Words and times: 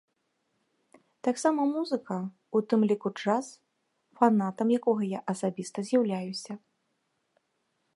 Таксама 1.27 1.61
музыка, 1.73 2.17
у 2.59 2.63
тым 2.73 2.87
ліку 2.93 3.13
джаз, 3.19 3.45
фанатам 4.23 4.67
якога 4.79 5.03
я 5.17 5.25
асабіста 5.35 5.79
з'яўляюся. 5.93 6.53